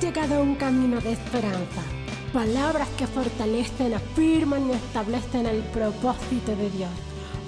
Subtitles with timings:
[0.00, 1.82] Llegado a un camino de esperanza.
[2.32, 6.90] Palabras que fortalecen, afirman y establecen el propósito de Dios.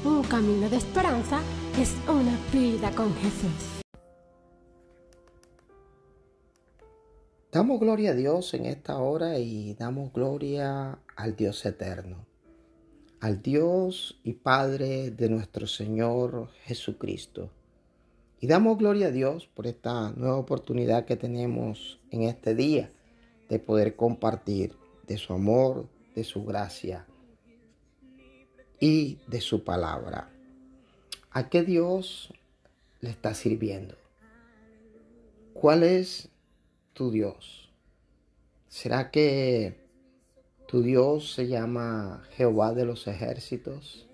[0.05, 1.41] Un camino de esperanza
[1.81, 3.83] es una vida con Jesús.
[7.53, 12.27] Damos gloria a Dios en esta hora y damos gloria al Dios eterno,
[13.21, 17.51] al Dios y Padre de nuestro Señor Jesucristo.
[18.45, 22.91] Y damos gloria a Dios por esta nueva oportunidad que tenemos en este día
[23.49, 27.07] de poder compartir de su amor, de su gracia
[28.79, 30.29] y de su palabra.
[31.31, 32.35] ¿A qué Dios
[33.01, 33.97] le está sirviendo?
[35.55, 36.29] ¿Cuál es
[36.93, 37.73] tu Dios?
[38.69, 39.81] ¿Será que
[40.69, 44.07] tu Dios se llama Jehová de los ejércitos?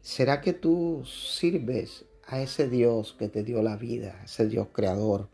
[0.00, 5.28] ¿Será que tú sirves a ese Dios que te dio la vida, ese Dios creador?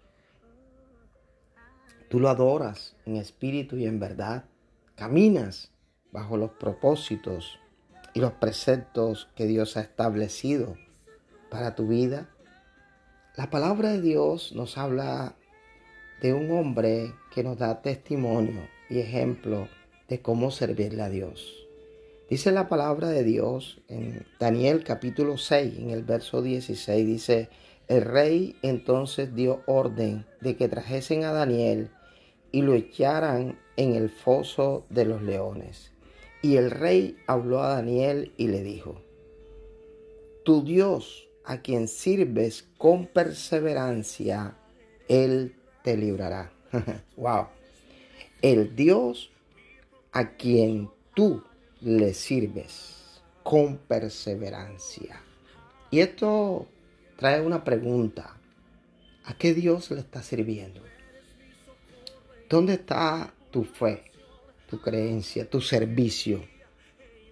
[2.09, 4.47] Tú lo adoras en espíritu y en verdad.
[4.97, 5.71] Caminas
[6.11, 7.61] bajo los propósitos
[8.15, 10.77] y los preceptos que Dios ha establecido
[11.51, 12.31] para tu vida.
[13.37, 15.37] La palabra de Dios nos habla
[16.21, 19.69] de un hombre que nos da testimonio y ejemplo
[20.09, 21.68] de cómo servirle a Dios.
[22.29, 27.49] Dice la palabra de Dios en Daniel capítulo 6, en el verso 16, dice,
[27.89, 31.89] el rey entonces dio orden de que trajesen a Daniel
[32.53, 35.93] y lo echaran en el foso de los leones.
[36.43, 39.01] Y el rey habló a Daniel y le dijo,
[40.45, 44.55] Tu Dios a quien sirves con perseverancia,
[45.09, 46.53] Él te librará.
[47.17, 47.47] wow.
[48.43, 49.31] El Dios
[50.13, 51.43] a quien tú
[51.81, 55.21] le sirves con perseverancia.
[55.91, 56.67] Y esto
[57.17, 58.37] trae una pregunta.
[59.25, 60.83] ¿A qué Dios le está sirviendo?
[62.49, 64.05] ¿Dónde está tu fe,
[64.69, 66.45] tu creencia, tu servicio?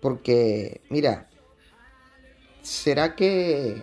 [0.01, 1.29] Porque, mira,
[2.63, 3.83] ¿será que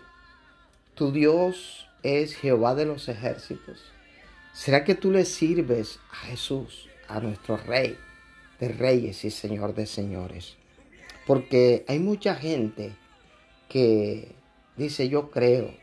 [0.93, 3.83] tu Dios es Jehová de los ejércitos?
[4.53, 7.97] ¿Será que tú le sirves a Jesús, a nuestro Rey
[8.59, 10.57] de Reyes y Señor de Señores?
[11.25, 12.93] Porque hay mucha gente
[13.69, 14.35] que
[14.75, 15.73] dice yo creo,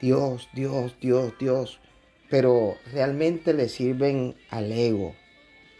[0.00, 1.80] Dios, Dios, Dios, Dios,
[2.28, 5.14] pero realmente le sirven al ego,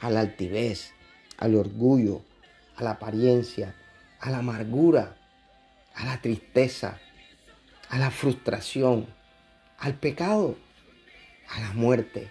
[0.00, 0.92] a la altivez,
[1.38, 2.22] al orgullo,
[2.76, 3.74] a la apariencia,
[4.20, 5.16] a la amargura,
[5.94, 7.00] a la tristeza,
[7.88, 9.06] a la frustración,
[9.78, 10.56] al pecado,
[11.48, 12.30] a la muerte.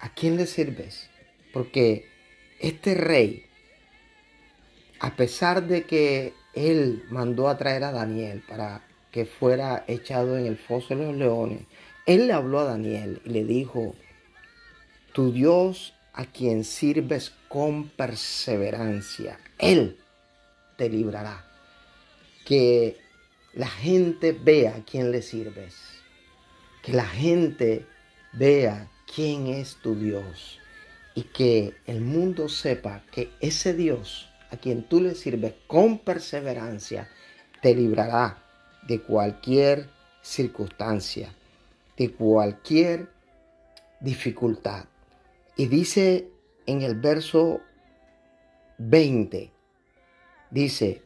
[0.00, 1.08] ¿A quién le sirves?
[1.52, 2.06] Porque
[2.58, 3.46] este rey,
[4.98, 10.46] a pesar de que él mandó a traer a Daniel para que fuera echado en
[10.46, 11.62] el foso de los leones,
[12.06, 13.94] él le habló a Daniel y le dijo,
[15.12, 19.98] tu Dios a quien sirves con perseverancia, Él
[20.76, 21.46] te librará.
[22.44, 22.96] Que
[23.52, 25.74] la gente vea a quién le sirves.
[26.82, 27.86] Que la gente
[28.32, 30.58] vea quién es tu Dios.
[31.14, 37.08] Y que el mundo sepa que ese Dios a quien tú le sirves con perseverancia
[37.60, 38.42] te librará
[38.86, 39.90] de cualquier
[40.22, 41.34] circunstancia,
[41.96, 43.10] de cualquier
[44.00, 44.86] dificultad.
[45.56, 46.28] Y dice
[46.66, 47.60] en el verso
[48.78, 49.50] 20,
[50.50, 51.02] dice,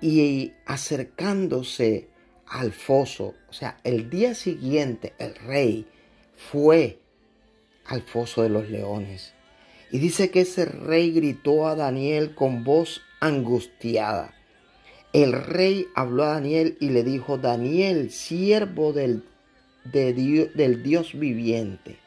[0.00, 2.08] y acercándose
[2.46, 5.86] al foso, o sea, el día siguiente el rey
[6.38, 6.98] fue
[7.84, 9.34] al foso de los leones.
[9.90, 14.34] Y dice que ese rey gritó a Daniel con voz angustiada
[15.12, 19.24] el rey habló a Daniel y le dijo, Daniel, siervo del,
[19.84, 21.98] Dios, del Dios viviente,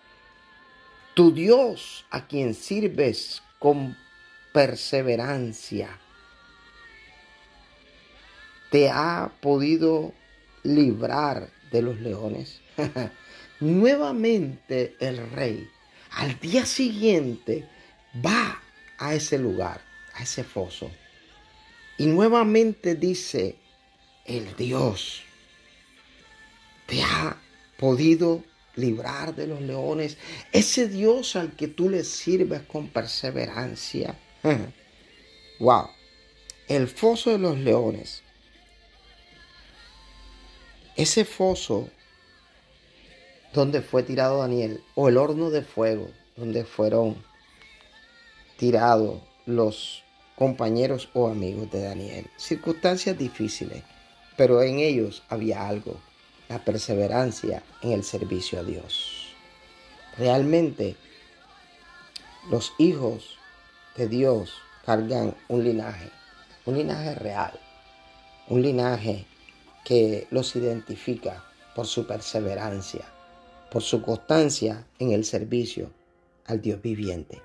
[1.16, 3.98] tu Dios a quien sirves con
[4.54, 6.00] perseverancia,
[8.70, 10.14] te ha podido
[10.64, 12.62] librar de los leones.
[13.62, 15.70] Nuevamente el rey
[16.12, 17.68] al día siguiente
[18.26, 18.62] va
[18.98, 19.82] a ese lugar,
[20.16, 20.92] a ese foso.
[21.98, 23.56] Y nuevamente dice,
[24.26, 25.22] el Dios
[26.88, 27.38] te ha
[27.78, 28.44] podido
[28.76, 30.18] librar de los leones.
[30.52, 34.18] Ese Dios al que tú le sirves con perseverancia.
[35.60, 35.88] wow.
[36.68, 38.24] El foso de los leones.
[40.96, 41.90] Ese foso
[43.54, 47.16] donde fue tirado Daniel, o el horno de fuego donde fueron
[48.58, 50.04] tirados los
[50.36, 52.30] compañeros o amigos de Daniel.
[52.38, 53.84] Circunstancias difíciles,
[54.38, 56.00] pero en ellos había algo.
[56.50, 59.34] la perseverancia en el servicio a Dios.
[60.18, 60.98] Realmente
[62.50, 63.38] los hijos
[63.96, 64.52] de Dios
[64.86, 66.10] cargan un linaje,
[66.66, 67.58] un linaje real,
[68.50, 69.26] un linaje
[69.86, 71.42] que los identifica
[71.74, 73.06] por su perseverancia,
[73.72, 75.90] por su constancia en el servicio
[76.46, 77.42] al Dios viviente.